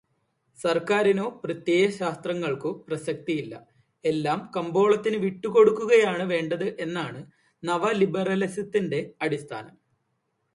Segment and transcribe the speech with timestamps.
[0.57, 3.53] സർക്കാരിനോ പ്രത്യയശാസ്ത്രങ്ങൾക്കോ പ്രസക്തിയില്ല,
[4.05, 7.21] എല്ലാം കമ്പോളത്തിനു വിട്ടുകൊടുക്കുകയാണ് വേണ്ടത് എന്നതാണ്
[7.63, 9.75] നവലിബെറലിസത്തിന്റെ അടിസ്ഥാനം.